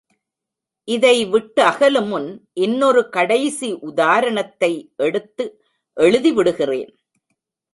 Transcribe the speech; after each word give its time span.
இதை 0.87 1.25
விட்டகலுமுன் 1.25 2.29
இன்னொரு 2.53 3.09
கடைசி 3.09 3.69
உதாரணத்தை 3.81 4.71
எடுத்து 4.97 5.45
எழுதிவிடுகிறேன். 5.97 6.91